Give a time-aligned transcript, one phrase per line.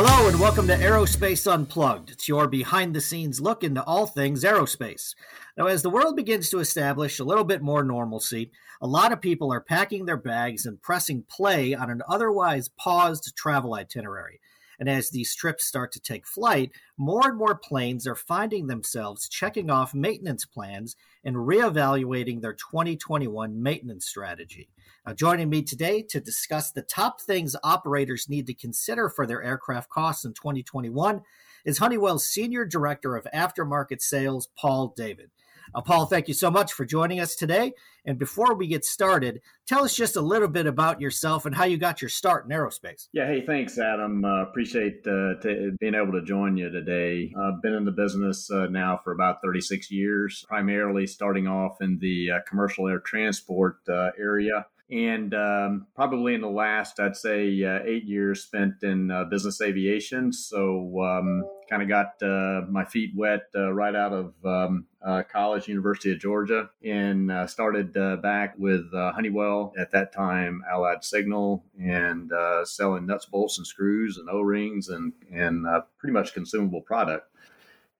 [0.00, 2.10] Hello, and welcome to Aerospace Unplugged.
[2.12, 5.16] It's your behind the scenes look into all things aerospace.
[5.56, 9.20] Now, as the world begins to establish a little bit more normalcy, a lot of
[9.20, 14.38] people are packing their bags and pressing play on an otherwise paused travel itinerary.
[14.78, 19.28] And as these trips start to take flight, more and more planes are finding themselves
[19.28, 24.68] checking off maintenance plans and reevaluating their 2021 maintenance strategy.
[25.06, 29.42] Now, joining me today to discuss the top things operators need to consider for their
[29.42, 31.22] aircraft costs in 2021
[31.64, 35.30] is Honeywell's Senior Director of Aftermarket Sales, Paul David.
[35.74, 37.72] Uh, Paul, thank you so much for joining us today.
[38.04, 41.64] And before we get started, tell us just a little bit about yourself and how
[41.64, 43.08] you got your start in aerospace.
[43.12, 44.24] Yeah, hey, thanks, Adam.
[44.24, 47.32] Uh, appreciate uh, t- being able to join you today.
[47.38, 51.98] I've been in the business uh, now for about 36 years, primarily starting off in
[51.98, 57.62] the uh, commercial air transport uh, area and um, probably in the last, I'd say,
[57.62, 60.32] uh, eight years spent in uh, business aviation.
[60.32, 65.22] So, um, kind of got uh, my feet wet uh, right out of um, uh,
[65.30, 71.64] college, University of Georgia, and uh, started back with Honeywell at that time, Allied Signal,
[71.78, 72.32] and
[72.64, 75.66] selling nuts, bolts, and screws, and O rings, and and
[75.98, 77.26] pretty much consumable product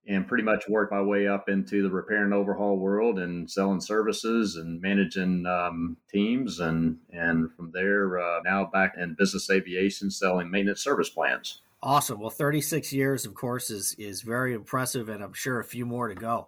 [0.07, 3.81] and pretty much worked my way up into the repair and overhaul world and selling
[3.81, 10.09] services and managing um, teams and and from there uh, now back in business aviation
[10.09, 11.61] selling maintenance service plans.
[11.81, 12.19] Awesome.
[12.19, 16.07] Well 36 years of course is is very impressive and i'm sure a few more
[16.07, 16.47] to go.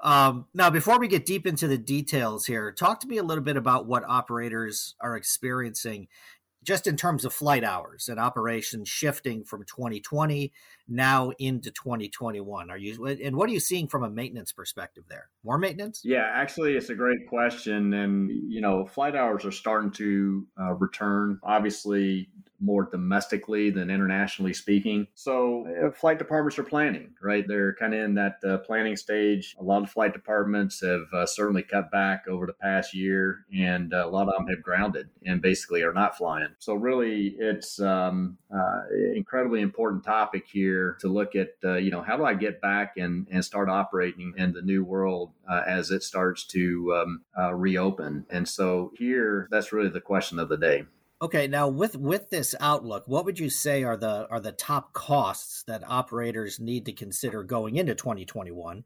[0.00, 3.42] Um, now before we get deep into the details here talk to me a little
[3.42, 6.08] bit about what operators are experiencing
[6.62, 10.52] just in terms of flight hours and operations shifting from 2020
[10.88, 15.28] now into 2021 are you and what are you seeing from a maintenance perspective there
[15.44, 19.90] more maintenance yeah actually it's a great question and you know flight hours are starting
[19.90, 22.28] to uh, return obviously
[22.60, 25.06] more domestically than internationally speaking.
[25.14, 27.44] So, uh, flight departments are planning, right?
[27.46, 29.54] They're kind of in that uh, planning stage.
[29.60, 33.94] A lot of flight departments have uh, certainly cut back over the past year, and
[33.94, 36.48] uh, a lot of them have grounded and basically are not flying.
[36.58, 38.80] So, really, it's um, uh,
[39.14, 41.50] incredibly important topic here to look at.
[41.64, 44.84] Uh, you know, how do I get back and and start operating in the new
[44.84, 45.32] world
[45.66, 48.26] as it starts to um, reopen?
[48.30, 50.84] And so, here, that's really the question of the day.
[51.20, 54.92] Okay, now with with this outlook, what would you say are the are the top
[54.92, 58.84] costs that operators need to consider going into 2021?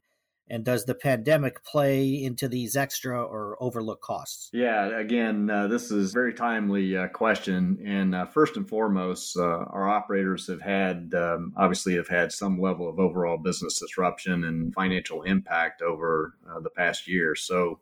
[0.49, 4.49] And does the pandemic play into these extra or overlooked costs?
[4.51, 7.79] Yeah, again, uh, this is a very timely uh, question.
[7.85, 12.59] And uh, first and foremost, uh, our operators have had, um, obviously, have had some
[12.59, 17.35] level of overall business disruption and financial impact over uh, the past year.
[17.35, 17.79] So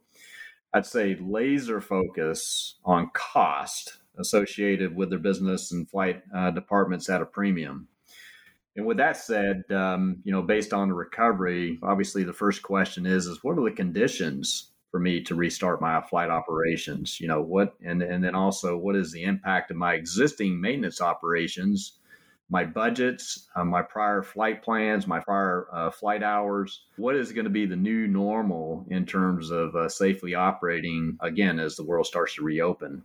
[0.73, 7.21] I'd say laser focus on cost associated with their business and flight uh, departments at
[7.21, 7.87] a premium.
[8.75, 13.05] And with that said, um, you know, based on the recovery, obviously the first question
[13.05, 17.19] is, is what are the conditions for me to restart my flight operations?
[17.19, 21.01] You know, what, and, and then also what is the impact of my existing maintenance
[21.01, 21.99] operations,
[22.49, 26.83] my budgets, uh, my prior flight plans, my prior uh, flight hours?
[26.95, 31.59] What is going to be the new normal in terms of uh, safely operating again
[31.59, 33.03] as the world starts to reopen?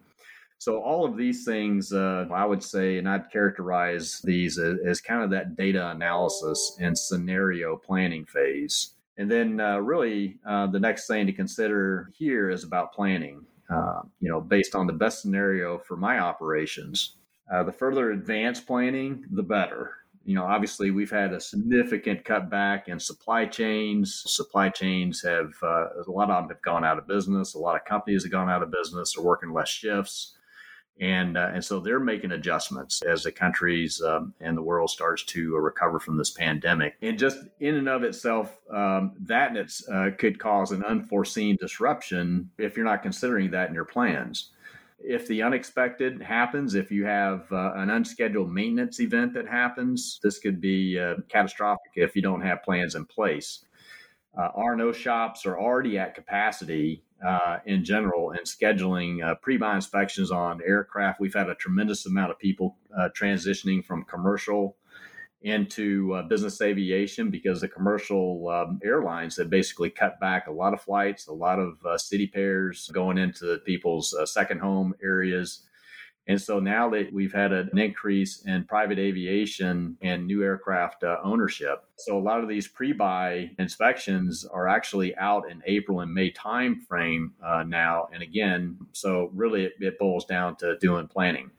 [0.58, 5.00] So all of these things, uh, I would say, and I'd characterize these as, as,
[5.00, 8.94] kind of that data analysis and scenario planning phase.
[9.18, 13.44] And then, uh, really, uh, the next thing to consider here is about planning.
[13.68, 17.16] Uh, you know, based on the best scenario for my operations.
[17.52, 19.92] Uh, the further advanced planning, the better.
[20.24, 24.22] You know, obviously, we've had a significant cutback in supply chains.
[24.26, 27.54] Supply chains have uh, a lot of them have gone out of business.
[27.54, 29.16] A lot of companies have gone out of business.
[29.16, 30.36] or working less shifts
[31.00, 35.24] and uh, and so they're making adjustments as the countries um, and the world starts
[35.24, 36.96] to uh, recover from this pandemic.
[37.02, 42.50] And just in and of itself, um, that it's, uh, could cause an unforeseen disruption
[42.58, 44.52] if you're not considering that in your plans.
[44.98, 50.38] If the unexpected happens, if you have uh, an unscheduled maintenance event that happens, this
[50.38, 53.66] could be uh, catastrophic if you don't have plans in place.
[54.36, 60.30] Uh, R&O shops are already at capacity uh, in general and scheduling uh, pre-buy inspections
[60.30, 61.20] on aircraft.
[61.20, 64.76] We've had a tremendous amount of people uh, transitioning from commercial
[65.42, 70.74] into uh, business aviation because the commercial um, airlines have basically cut back a lot
[70.74, 75.62] of flights, a lot of uh, city pairs going into people's uh, second home areas
[76.28, 81.18] and so now that we've had an increase in private aviation and new aircraft uh,
[81.22, 81.84] ownership.
[81.98, 87.30] So a lot of these pre-buy inspections are actually out in April and May timeframe
[87.44, 88.08] uh, now.
[88.12, 91.50] And again, so really it, it boils down to doing planning.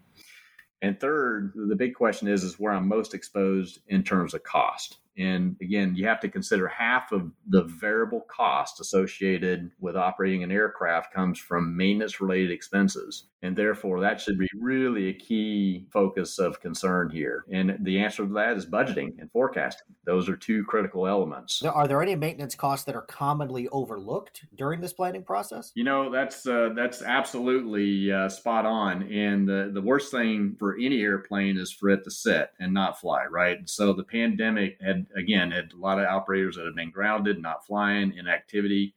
[0.81, 4.97] And third, the big question is is where I'm most exposed in terms of cost.
[5.17, 10.51] And again, you have to consider half of the variable cost associated with operating an
[10.51, 13.25] aircraft comes from maintenance related expenses.
[13.43, 17.45] And therefore, that should be really a key focus of concern here.
[17.51, 19.87] And the answer to that is budgeting and forecasting.
[20.05, 21.61] Those are two critical elements.
[21.63, 25.71] Are there any maintenance costs that are commonly overlooked during this planning process?
[25.75, 29.03] You know, that's uh, that's absolutely uh, spot on.
[29.03, 32.99] And the, the worst thing for any airplane is for it to sit and not
[32.99, 33.57] fly, right?
[33.69, 37.65] So the pandemic had again, had a lot of operators that have been grounded, not
[37.65, 38.93] flying, inactivity.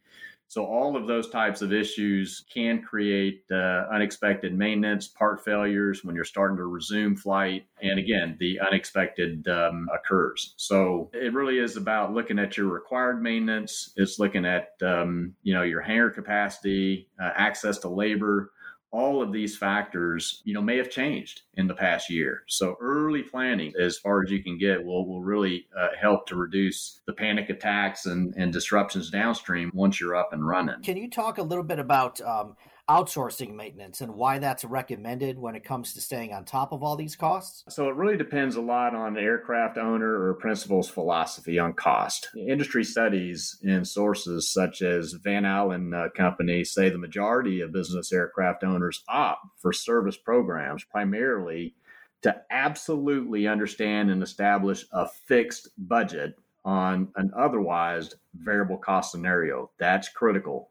[0.51, 6.17] So all of those types of issues can create uh, unexpected maintenance, part failures when
[6.17, 10.55] you're starting to resume flight, and again, the unexpected um, occurs.
[10.57, 13.93] So it really is about looking at your required maintenance.
[13.95, 18.51] It's looking at um, you know your hangar capacity, uh, access to labor,
[18.92, 22.42] all of these factors, you know, may have changed in the past year.
[22.48, 26.37] So early planning, as far as you can get, will will really uh, help to
[26.37, 30.82] reduce the panic attacks and, and disruptions downstream once you're up and running.
[30.82, 32.56] Can you talk a little bit about um,
[32.90, 36.96] outsourcing maintenance and why that's recommended when it comes to staying on top of all
[36.96, 37.62] these costs?
[37.69, 42.28] So it really depends a lot on the aircraft owner or principal's philosophy on cost.
[42.37, 48.12] Industry studies and sources such as Van Allen uh, Company say the majority of business
[48.12, 51.76] aircraft owners opt for service programs primarily
[52.22, 56.34] to absolutely understand and establish a fixed budget
[56.64, 59.70] on an otherwise variable cost scenario.
[59.78, 60.70] That's critical.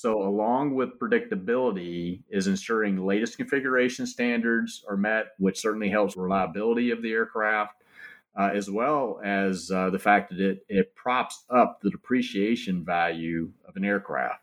[0.00, 6.90] So, along with predictability, is ensuring latest configuration standards are met, which certainly helps reliability
[6.90, 7.82] of the aircraft,
[8.34, 13.52] uh, as well as uh, the fact that it, it props up the depreciation value
[13.68, 14.42] of an aircraft.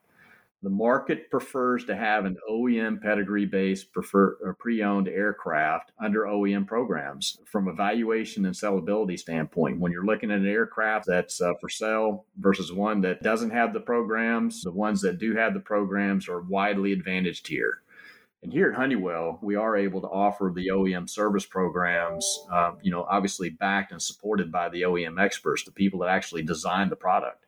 [0.64, 7.38] The market prefers to have an OEM pedigree based pre owned aircraft under OEM programs
[7.46, 9.80] from a valuation and sellability standpoint.
[9.80, 13.72] When you're looking at an aircraft that's uh, for sale versus one that doesn't have
[13.72, 17.84] the programs, the ones that do have the programs are widely advantaged here.
[18.42, 22.92] And here at Honeywell, we are able to offer the OEM service programs, uh, you
[22.92, 26.96] know, obviously backed and supported by the OEM experts, the people that actually design the
[26.96, 27.47] product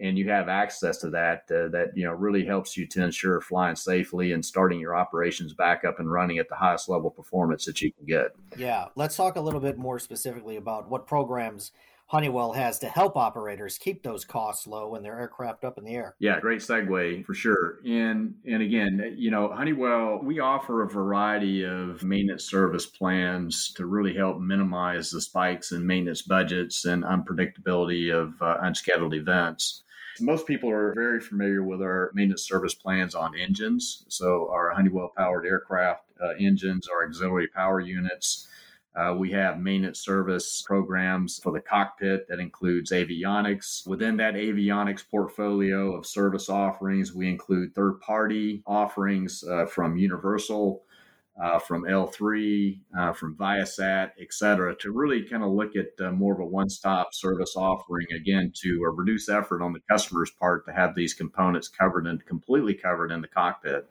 [0.00, 3.40] and you have access to that uh, that you know really helps you to ensure
[3.40, 7.64] flying safely and starting your operations back up and running at the highest level performance
[7.64, 8.34] that you can get.
[8.56, 11.72] Yeah, let's talk a little bit more specifically about what programs
[12.06, 15.94] Honeywell has to help operators keep those costs low when their aircraft up in the
[15.94, 16.14] air.
[16.18, 17.78] Yeah, great segue for sure.
[17.84, 23.86] And and again, you know, Honeywell, we offer a variety of maintenance service plans to
[23.86, 29.83] really help minimize the spikes in maintenance budgets and unpredictability of uh, unscheduled events.
[30.20, 34.04] Most people are very familiar with our maintenance service plans on engines.
[34.08, 38.48] So, our Honeywell powered aircraft uh, engines, our auxiliary power units.
[38.96, 43.84] Uh, we have maintenance service programs for the cockpit that includes avionics.
[43.88, 50.84] Within that avionics portfolio of service offerings, we include third party offerings uh, from Universal
[51.42, 56.12] uh, from L3, uh, from Viasat, et cetera, to really kind of look at uh,
[56.12, 60.30] more of a one stop service offering again to uh, reduce effort on the customer's
[60.30, 63.90] part to have these components covered and completely covered in the cockpit.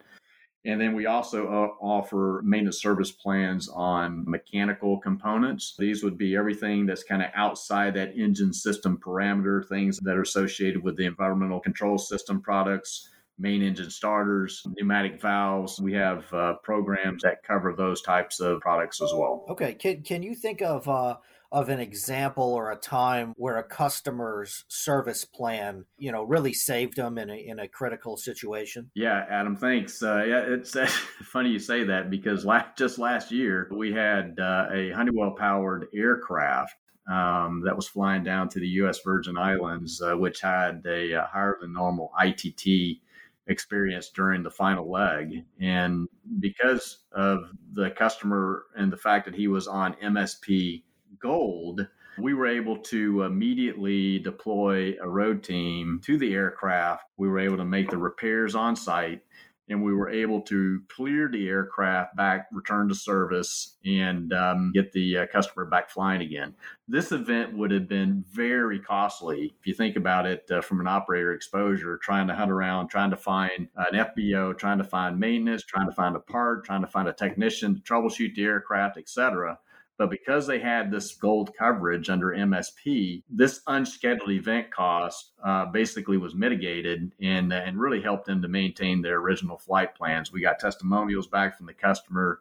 [0.66, 5.74] And then we also uh, offer maintenance service plans on mechanical components.
[5.78, 10.22] These would be everything that's kind of outside that engine system parameter, things that are
[10.22, 15.80] associated with the environmental control system products main engine starters, pneumatic valves.
[15.80, 19.44] We have uh, programs that cover those types of products as well.
[19.48, 21.16] Okay, can can you think of uh,
[21.54, 26.96] of an example or a time where a customer's service plan, you know, really saved
[26.96, 28.90] them in a in a critical situation?
[28.94, 30.02] Yeah, Adam, thanks.
[30.02, 30.86] Uh, yeah, it's uh,
[31.24, 35.86] funny you say that because last, just last year we had uh, a Honeywell powered
[35.94, 36.74] aircraft
[37.08, 39.00] um, that was flying down to the U.S.
[39.04, 43.00] Virgin Islands, uh, which had a, a, higher than normal ITT
[43.46, 45.44] experience during the final leg.
[45.60, 46.08] And
[46.40, 50.82] because of the customer and the fact that he was on MSP
[51.18, 51.86] Gold,
[52.18, 57.04] we were able to immediately deploy a road team to the aircraft.
[57.16, 59.22] We were able to make the repairs on site
[59.68, 64.92] and we were able to clear the aircraft back, return to service, and um, get
[64.92, 66.54] the uh, customer back flying again.
[66.86, 70.86] This event would have been very costly if you think about it uh, from an
[70.86, 75.64] operator exposure, trying to hunt around, trying to find an FBO, trying to find maintenance,
[75.64, 79.58] trying to find a part, trying to find a technician to troubleshoot the aircraft, etc.
[79.96, 86.16] But because they had this gold coverage under MSP, this unscheduled event cost uh, basically
[86.16, 90.32] was mitigated and, and really helped them to maintain their original flight plans.
[90.32, 92.40] We got testimonials back from the customer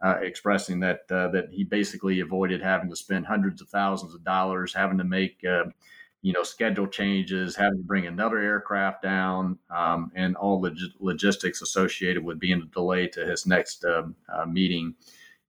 [0.00, 4.24] uh, expressing that uh, that he basically avoided having to spend hundreds of thousands of
[4.24, 5.64] dollars, having to make uh,
[6.22, 10.92] you know schedule changes, having to bring another aircraft down, um, and all the log-
[11.00, 14.94] logistics associated with being a delay to his next um, uh, meeting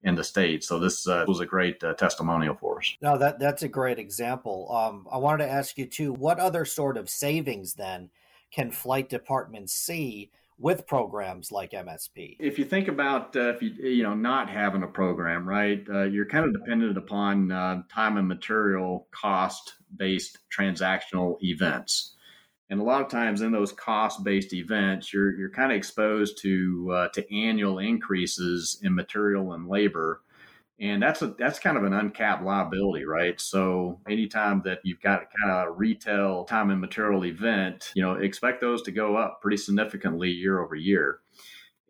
[0.03, 0.63] in the state.
[0.63, 2.95] So this uh, was a great uh, testimonial for us.
[3.01, 4.71] No, that that's a great example.
[4.71, 8.09] Um, I wanted to ask you too, what other sort of savings then
[8.51, 12.35] can flight departments see with programs like MSP?
[12.39, 16.03] If you think about uh, if you you know not having a program, right, uh,
[16.03, 22.15] you're kind of dependent upon uh, time and material cost based transactional events.
[22.69, 26.89] And a lot of times in those cost-based events, you're you're kind of exposed to
[26.93, 30.21] uh, to annual increases in material and labor,
[30.79, 33.39] and that's a that's kind of an uncapped liability, right?
[33.41, 38.13] So anytime that you've got kind of a retail time and material event, you know,
[38.13, 41.21] expect those to go up pretty significantly year over year.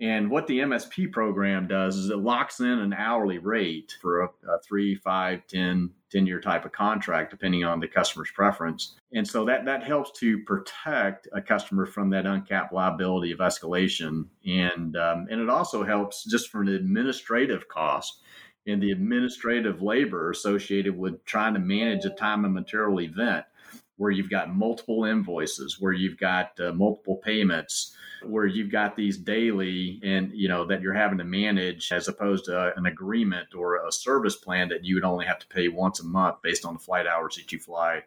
[0.02, 4.28] And what the MSP program does is it locks in an hourly rate for a,
[4.48, 8.96] a three, five, 10, 10 year type of contract, depending on the customer's preference.
[9.14, 14.28] And so that, that helps to protect a customer from that uncapped liability of escalation.
[14.46, 18.22] And, um, and it also helps just from an administrative cost
[18.68, 23.46] and the administrative labor associated with trying to manage a time and material event
[24.00, 29.18] where you've got multiple invoices, where you've got uh, multiple payments, where you've got these
[29.18, 33.86] daily and you know that you're having to manage as opposed to an agreement or
[33.86, 36.74] a service plan that you would only have to pay once a month based on
[36.76, 38.02] the flight hours that you fly.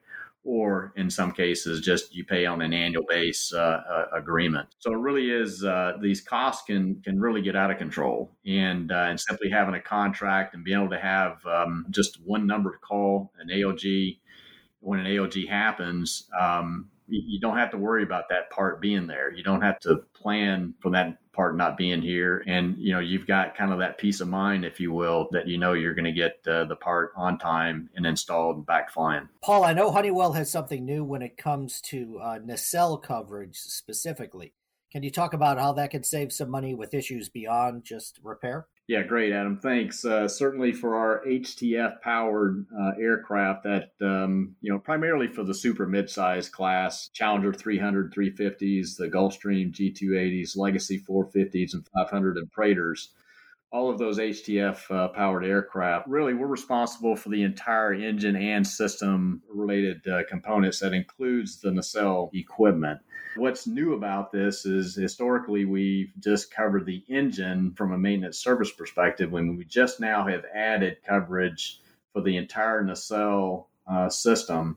[0.44, 4.68] Or in some cases just you pay on an annual base uh, uh, agreement.
[4.80, 8.34] So it really is uh, these costs can can really get out of control.
[8.46, 12.46] And uh, and simply having a contract and being able to have um, just one
[12.46, 14.18] number to call an AOG
[14.82, 19.32] when an AOG happens um, you don't have to worry about that part being there.
[19.32, 22.42] You don't have to plan for that part not being here.
[22.46, 25.46] And, you know, you've got kind of that peace of mind, if you will, that
[25.46, 28.90] you know you're going to get uh, the part on time and installed and back
[28.90, 29.28] flying.
[29.42, 34.54] Paul, I know Honeywell has something new when it comes to uh, nacelle coverage specifically.
[34.90, 38.66] Can you talk about how that could save some money with issues beyond just repair?
[38.88, 39.58] Yeah, great, Adam.
[39.58, 40.04] Thanks.
[40.04, 45.54] Uh, certainly for our HTF powered uh, aircraft, that um, you know, primarily for the
[45.54, 53.10] super midsize class, Challenger 300, 350s, the Gulfstream G280s, Legacy 450s, and 500 and Praetors.
[53.70, 58.66] All of those HTF uh, powered aircraft, really, we're responsible for the entire engine and
[58.66, 63.00] system related uh, components that includes the nacelle equipment.
[63.34, 68.70] What's new about this is historically we've just covered the engine from a maintenance service
[68.70, 71.80] perspective when we just now have added coverage
[72.12, 74.76] for the entire nacelle uh, system.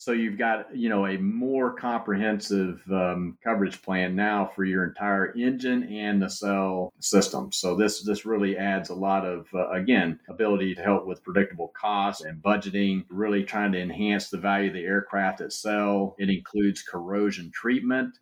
[0.00, 5.30] So you've got you know a more comprehensive um, coverage plan now for your entire
[5.36, 7.52] engine and nacelle system.
[7.52, 11.70] So this this really adds a lot of uh, again ability to help with predictable
[11.78, 13.04] costs and budgeting.
[13.10, 16.14] Really trying to enhance the value of the aircraft itself.
[16.18, 18.18] It includes corrosion treatment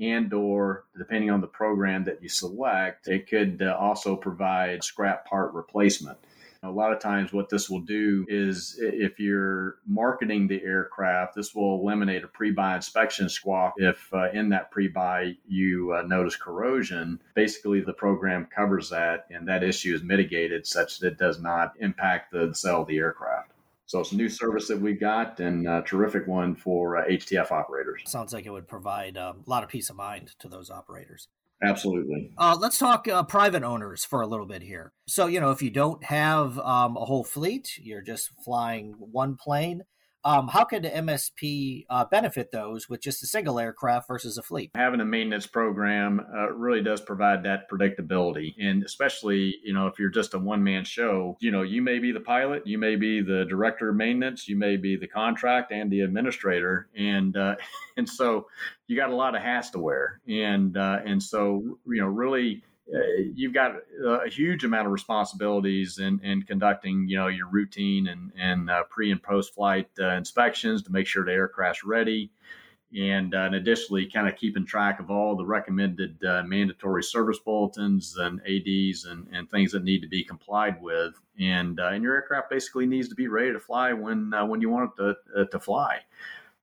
[0.00, 5.26] and or depending on the program that you select it could uh, also provide scrap
[5.26, 6.18] part replacement
[6.66, 11.54] a lot of times, what this will do is if you're marketing the aircraft, this
[11.54, 13.74] will eliminate a pre buy inspection squawk.
[13.76, 19.26] If uh, in that pre buy you uh, notice corrosion, basically the program covers that
[19.30, 22.98] and that issue is mitigated such that it does not impact the sale of the
[22.98, 23.52] aircraft.
[23.86, 27.52] So it's a new service that we've got and a terrific one for uh, HTF
[27.52, 28.02] operators.
[28.06, 31.28] Sounds like it would provide um, a lot of peace of mind to those operators.
[31.62, 32.32] Absolutely.
[32.36, 34.92] Uh, let's talk uh, private owners for a little bit here.
[35.06, 39.36] So, you know, if you don't have um, a whole fleet, you're just flying one
[39.36, 39.82] plane,
[40.24, 44.42] um, how could the MSP uh, benefit those with just a single aircraft versus a
[44.42, 44.70] fleet?
[44.74, 49.98] Having a maintenance program uh, really does provide that predictability, and especially you know if
[49.98, 52.96] you're just a one man show, you know you may be the pilot, you may
[52.96, 57.54] be the director of maintenance, you may be the contract and the administrator, and uh,
[57.96, 58.46] and so
[58.88, 62.64] you got a lot of hats to wear, and uh, and so you know really
[63.34, 63.72] you've got
[64.04, 68.84] a huge amount of responsibilities in, in conducting, you know, your routine and, and uh,
[68.88, 72.30] pre and post flight uh, inspections to make sure the aircraft's ready.
[72.96, 77.38] And, uh, and additionally, kind of keeping track of all the recommended uh, mandatory service
[77.40, 81.14] bulletins and ADs and, and things that need to be complied with.
[81.38, 84.92] And, and your aircraft basically needs to be ready to fly when, when you want
[84.98, 85.98] it to, to fly.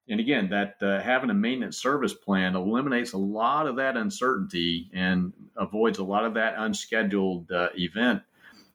[0.10, 4.90] And again, that uh, having a maintenance service plan eliminates a lot of that uncertainty
[4.94, 8.22] and avoids a lot of that unscheduled uh, event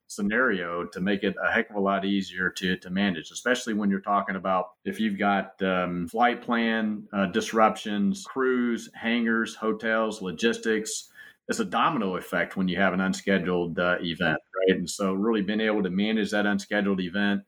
[0.07, 3.91] scenario to make it a heck of a lot easier to, to manage, especially when
[3.91, 11.11] you're talking about if you've got um, flight plan uh, disruptions, crews, hangars, hotels, logistics,
[11.49, 14.77] it's a domino effect when you have an unscheduled uh, event, right?
[14.77, 17.43] And so, really being able to manage that unscheduled event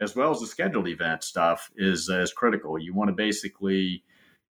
[0.00, 2.78] as well as the scheduled event stuff is uh, is critical.
[2.78, 4.02] You want to basically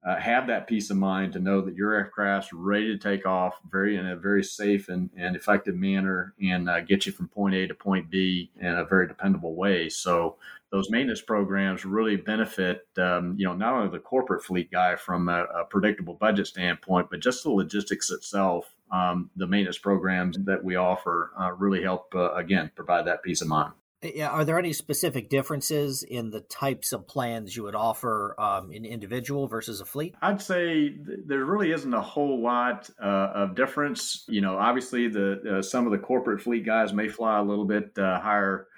[0.06, 3.58] uh, have that peace of mind to know that your aircraft's ready to take off
[3.68, 7.56] very in a very safe and, and effective manner and uh, get you from point
[7.56, 9.88] A to point B in a very dependable way.
[9.88, 10.36] So
[10.70, 15.28] those maintenance programs really benefit, um, you know, not only the corporate fleet guy from
[15.28, 18.72] a, a predictable budget standpoint, but just the logistics itself.
[18.92, 23.42] Um, the maintenance programs that we offer uh, really help, uh, again, provide that peace
[23.42, 23.72] of mind.
[24.02, 28.70] Yeah, are there any specific differences in the types of plans you would offer um,
[28.70, 30.14] in individual versus a fleet?
[30.20, 34.24] I'd say th- there really isn't a whole lot uh, of difference.
[34.28, 37.64] You know, obviously the uh, some of the corporate fleet guys may fly a little
[37.64, 38.68] bit uh, higher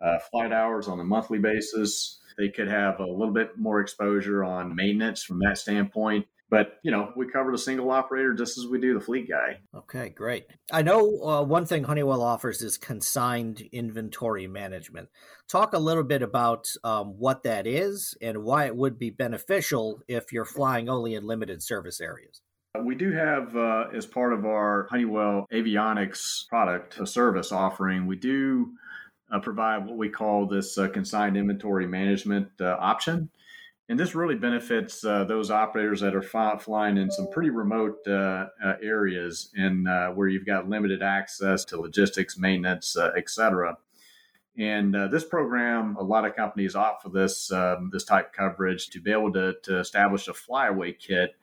[0.00, 2.18] uh, flight hours on a monthly basis.
[2.36, 6.26] They could have a little bit more exposure on maintenance from that standpoint.
[6.48, 9.58] But you know, we cover the single operator just as we do the fleet guy.
[9.74, 10.46] Okay, great.
[10.72, 15.08] I know uh, one thing Honeywell offers is consigned inventory management.
[15.48, 20.00] Talk a little bit about um, what that is and why it would be beneficial
[20.06, 22.40] if you're flying only in limited service areas.
[22.82, 28.16] We do have, uh, as part of our Honeywell avionics product a service offering, we
[28.16, 28.72] do
[29.32, 33.30] uh, provide what we call this uh, consigned inventory management uh, option.
[33.88, 37.98] And this really benefits uh, those operators that are fly, flying in some pretty remote
[38.06, 43.30] uh, uh, areas and uh, where you've got limited access to logistics, maintenance, uh, et
[43.30, 43.78] cetera.
[44.58, 48.88] And uh, this program, a lot of companies opt for this um, this type coverage
[48.88, 51.36] to be able to, to establish a flyaway kit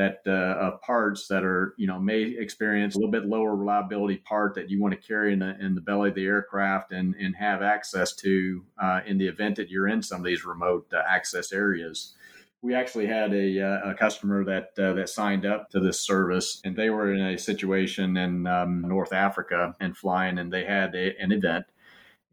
[0.00, 4.54] that uh, parts that are you know may experience a little bit lower reliability part
[4.54, 7.36] that you want to carry in the, in the belly of the aircraft and and
[7.36, 11.02] have access to uh, in the event that you're in some of these remote uh,
[11.06, 12.14] access areas.
[12.62, 16.60] We actually had a, uh, a customer that uh, that signed up to this service,
[16.64, 20.94] and they were in a situation in um, North Africa and flying, and they had
[20.94, 21.66] a, an event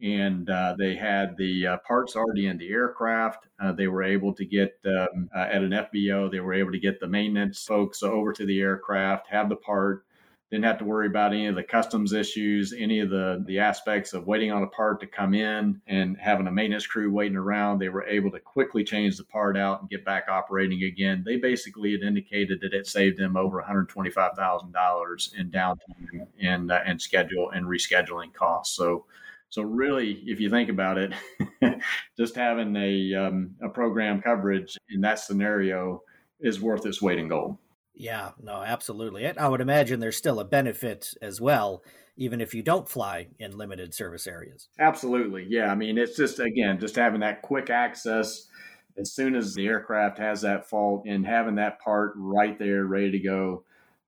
[0.01, 3.47] and uh, they had the uh, parts already in the aircraft.
[3.59, 6.31] Uh, they were able to get um, uh, at an FBO.
[6.31, 10.03] They were able to get the maintenance folks over to the aircraft, have the part.
[10.49, 14.13] Didn't have to worry about any of the customs issues, any of the the aspects
[14.13, 17.79] of waiting on a part to come in and having a maintenance crew waiting around.
[17.79, 21.21] They were able to quickly change the part out and get back operating again.
[21.25, 25.33] They basically had indicated that it saved them over one hundred twenty five thousand dollars
[25.37, 28.73] in downtime and uh, and schedule and rescheduling costs.
[28.73, 29.03] So
[29.49, 31.13] so really, if you think about it,
[32.17, 36.01] just having a um, a program coverage in that scenario
[36.39, 37.57] is worth its weight in gold.
[37.97, 39.27] Yeah, no, absolutely.
[39.27, 41.83] I would imagine there's still a benefit as well,
[42.15, 44.69] even if you don't fly in limited service areas.
[44.77, 45.47] Absolutely.
[45.49, 45.71] Yeah.
[45.71, 48.47] I mean, it's just, again, just having that quick access
[48.97, 53.11] as soon as the aircraft has that fault and having that part right there ready
[53.11, 53.63] to go.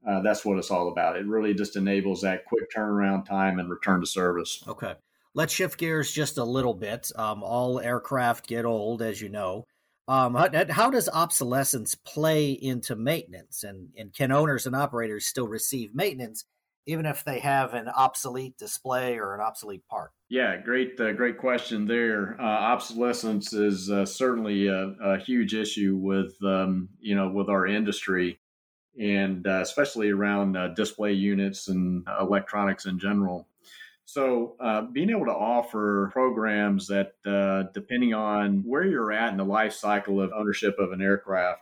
[0.08, 1.18] Uh, that's what it's all about.
[1.18, 4.64] It really just enables that quick turnaround time and return to service.
[4.68, 4.94] Okay.
[5.36, 7.12] Let's shift gears just a little bit.
[7.16, 9.66] Um, all aircraft get old, as you know.
[10.08, 13.64] Um, how, how, does obsolescence play into maintenance?
[13.64, 16.46] And, and can owners and operators still receive maintenance
[16.90, 20.10] even if they have an obsolete display or an obsolete part?
[20.28, 22.36] Yeah, great, uh, great question there.
[22.40, 27.68] Uh, obsolescence is uh, certainly a, a, huge issue with um, you know with our
[27.68, 28.40] industry,
[29.00, 33.48] and uh, especially around uh, display units and electronics in general.
[34.12, 39.38] So, uh, being able to offer programs that, uh, depending on where you're at in
[39.38, 41.62] the life cycle of ownership of an aircraft,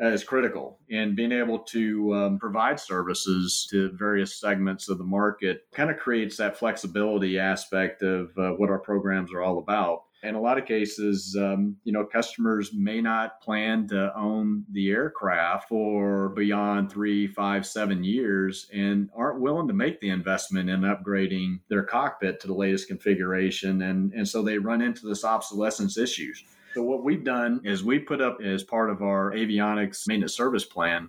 [0.00, 0.78] uh, is critical.
[0.88, 5.96] And being able to um, provide services to various segments of the market kind of
[5.96, 10.58] creates that flexibility aspect of uh, what our programs are all about in a lot
[10.58, 16.90] of cases, um, you know, customers may not plan to own the aircraft for beyond
[16.90, 22.38] three, five, seven years and aren't willing to make the investment in upgrading their cockpit
[22.40, 23.82] to the latest configuration.
[23.82, 26.44] And, and so they run into this obsolescence issues.
[26.74, 30.64] So what we've done is we put up as part of our avionics maintenance service
[30.64, 31.08] plan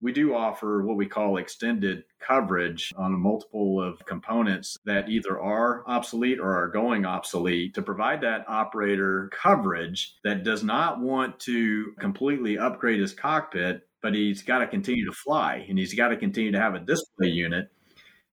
[0.00, 5.40] we do offer what we call extended coverage on a multiple of components that either
[5.40, 11.38] are obsolete or are going obsolete to provide that operator coverage that does not want
[11.40, 16.08] to completely upgrade his cockpit, but he's got to continue to fly and he's got
[16.08, 17.68] to continue to have a display unit.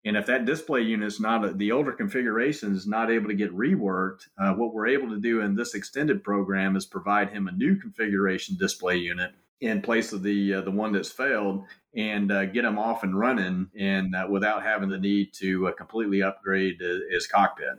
[0.05, 3.37] And if that display unit is not a, the older configuration is not able to
[3.37, 7.46] get reworked, uh, what we're able to do in this extended program is provide him
[7.46, 9.31] a new configuration display unit
[9.62, 13.18] in place of the uh, the one that's failed and uh, get them off and
[13.18, 17.79] running and uh, without having the need to uh, completely upgrade his cockpit.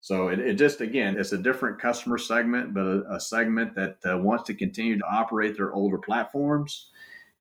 [0.00, 3.98] So it, it, just again, it's a different customer segment, but a, a segment that
[4.08, 6.90] uh, wants to continue to operate their older platforms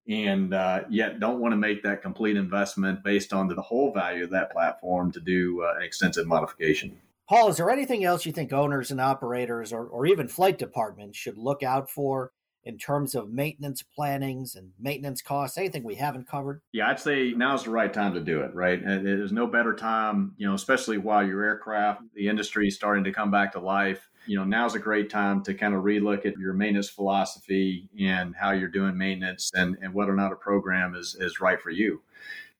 [0.07, 4.23] and uh, yet don't want to make that complete investment based on the whole value
[4.23, 6.97] of that platform to do uh, an extensive modification.
[7.27, 11.17] Paul, is there anything else you think owners and operators or, or even flight departments
[11.17, 12.31] should look out for
[12.65, 15.57] in terms of maintenance plannings and maintenance costs?
[15.57, 16.61] Anything we haven't covered?
[16.71, 18.83] Yeah, I'd say now's the right time to do it, right?
[18.83, 23.11] There's no better time, you know, especially while your aircraft, the industry is starting to
[23.11, 24.09] come back to life.
[24.25, 28.35] You know, now's a great time to kind of relook at your maintenance philosophy and
[28.35, 31.69] how you're doing maintenance and, and whether or not a program is, is right for
[31.69, 32.01] you.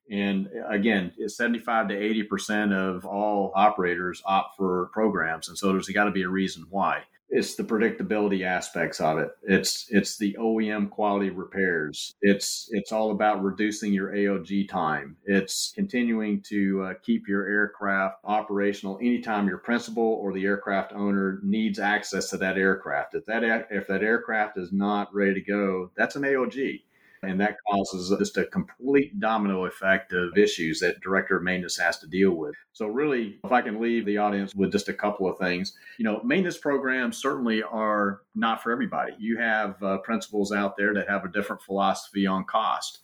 [0.09, 5.49] And again, 75 to 80% of all operators opt for programs.
[5.49, 9.29] And so there's got to be a reason why it's the predictability aspects of it.
[9.43, 12.13] It's it's the OEM quality repairs.
[12.21, 15.17] It's it's all about reducing your AOG time.
[15.25, 21.39] It's continuing to uh, keep your aircraft operational anytime your principal or the aircraft owner
[21.43, 23.15] needs access to that aircraft.
[23.15, 26.83] If that if that aircraft is not ready to go, that's an AOG
[27.27, 31.99] and that causes just a complete domino effect of issues that director of maintenance has
[31.99, 32.55] to deal with.
[32.73, 36.05] So, really, if I can leave the audience with just a couple of things, you
[36.05, 39.13] know, maintenance programs certainly are not for everybody.
[39.17, 42.99] You have uh, principals out there that have a different philosophy on cost.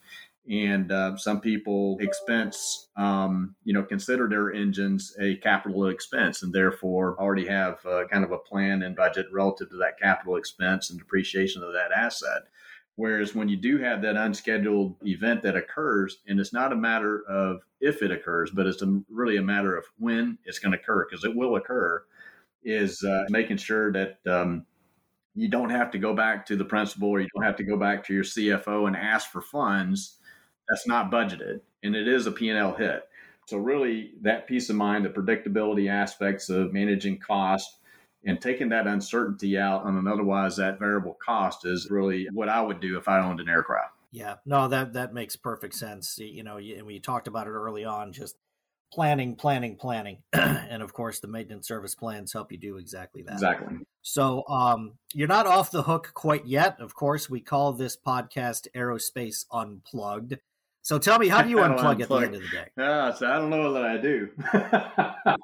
[0.50, 6.52] And uh, some people expense, um, you know, consider their engines a capital expense and
[6.52, 10.90] therefore already have uh, kind of a plan and budget relative to that capital expense
[10.90, 12.44] and depreciation of that asset.
[13.02, 17.24] Whereas when you do have that unscheduled event that occurs, and it's not a matter
[17.28, 20.78] of if it occurs, but it's a, really a matter of when it's going to
[20.78, 22.04] occur, because it will occur,
[22.64, 24.68] is uh, making sure that um,
[25.34, 27.76] you don't have to go back to the principal or you don't have to go
[27.76, 30.20] back to your CFO and ask for funds
[30.70, 31.62] that's not budgeted.
[31.82, 33.02] And it is a P&L hit.
[33.48, 37.80] So really that peace of mind, the predictability aspects of managing cost,
[38.26, 42.62] and taking that uncertainty out on an otherwise that variable cost is really what I
[42.62, 43.96] would do if I owned an aircraft.
[44.12, 46.18] Yeah, no, that that makes perfect sense.
[46.20, 48.36] You know, and we talked about it early on, just
[48.92, 53.34] planning, planning, planning, and of course, the maintenance service plans help you do exactly that.
[53.34, 53.78] Exactly.
[54.02, 56.80] So, um, you're not off the hook quite yet.
[56.80, 60.38] Of course, we call this podcast Aerospace Unplugged.
[60.82, 62.02] So, tell me, how do you unplug, unplug.
[62.02, 62.68] at the end of the day?
[62.78, 64.30] Uh, so I don't know that I do.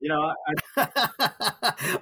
[0.00, 0.52] you know, I,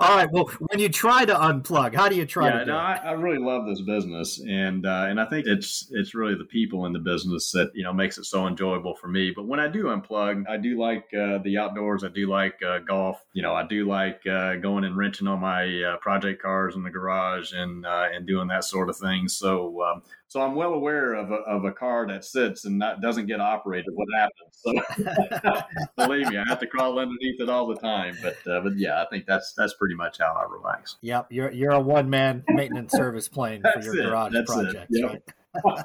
[0.00, 0.30] all right.
[0.30, 2.66] Well, when you try to unplug, how do you try yeah, to?
[2.66, 6.34] no, I, I, really love this business, and uh, and I think it's it's really
[6.34, 9.32] the people in the business that you know makes it so enjoyable for me.
[9.34, 12.04] But when I do unplug, I do like uh, the outdoors.
[12.04, 13.24] I do like uh, golf.
[13.32, 16.82] You know, I do like uh, going and wrenching on my uh, project cars in
[16.82, 19.28] the garage and uh, and doing that sort of thing.
[19.28, 23.00] So um, so I'm well aware of a, of a car that sits and not,
[23.00, 23.94] doesn't get operated.
[23.94, 24.52] What happens?
[24.52, 25.54] So
[26.06, 28.14] believe me, I have to crawl underneath it all the time.
[28.22, 30.96] But uh, but yeah, I think that's that's pretty much how I relax.
[31.00, 34.02] Yep, you're you're a one man maintenance service plane for your it.
[34.04, 35.22] garage that's projects, yep.
[35.64, 35.84] right?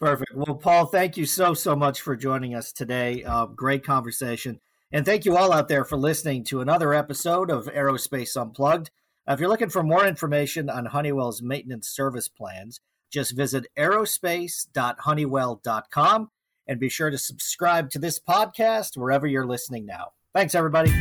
[0.00, 0.32] Perfect.
[0.34, 3.22] Well, Paul, thank you so so much for joining us today.
[3.22, 4.58] Uh, great conversation,
[4.90, 8.90] and thank you all out there for listening to another episode of Aerospace Unplugged.
[9.28, 16.30] if you're looking for more information on Honeywell's maintenance service plans just visit aerospace.honeywell.com
[16.66, 20.12] and be sure to subscribe to this podcast wherever you're listening now.
[20.34, 20.92] Thanks, everybody.